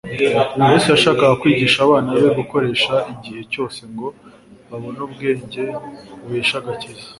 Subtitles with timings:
[0.71, 4.07] Yesu yashakaga kwigisha abana be gukoresha igihe cyose ngo
[4.69, 5.63] babone ubwenge
[6.19, 7.05] buhesha agakiza.